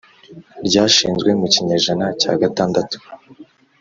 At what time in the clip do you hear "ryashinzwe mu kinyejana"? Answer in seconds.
0.67-2.05